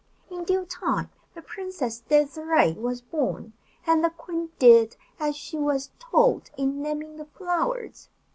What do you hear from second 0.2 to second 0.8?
In due